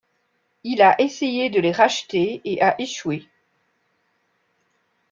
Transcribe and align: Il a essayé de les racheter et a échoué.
Il 0.63 0.81
a 0.81 0.99
essayé 0.99 1.51
de 1.51 1.59
les 1.59 1.71
racheter 1.71 2.41
et 2.43 2.59
a 2.59 2.75
échoué. 2.81 3.27